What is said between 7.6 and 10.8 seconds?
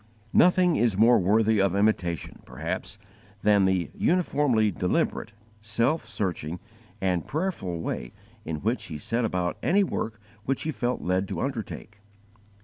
way in which he set about any work which he